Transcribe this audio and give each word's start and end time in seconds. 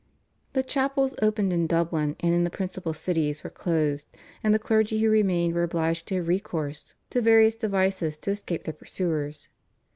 The 0.53 0.63
chapels 0.63 1.13
opened 1.21 1.53
in 1.53 1.67
Dublin 1.67 2.15
and 2.21 2.33
in 2.33 2.43
the 2.43 2.49
principal 2.49 2.91
cities 2.91 3.43
were 3.43 3.51
closed, 3.51 4.07
and 4.43 4.51
the 4.51 4.57
clergy 4.57 4.97
who 5.01 5.11
remained 5.11 5.53
were 5.53 5.61
obliged 5.61 6.07
to 6.07 6.15
have 6.15 6.27
recourse 6.27 6.95
to 7.11 7.21
various 7.21 7.53
devices 7.55 8.17
to 8.17 8.31
escape 8.31 8.63
their 8.63 8.73
pursuers. 8.73 9.47